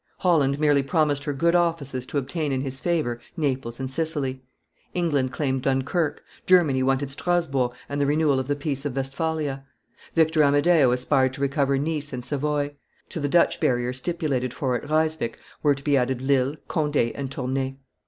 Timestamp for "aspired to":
10.91-11.41